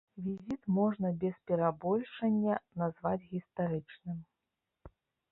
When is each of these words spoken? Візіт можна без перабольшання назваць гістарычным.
Візіт 0.17 0.61
можна 0.77 1.09
без 1.23 1.33
перабольшання 1.49 2.55
назваць 2.83 3.27
гістарычным. 3.35 4.17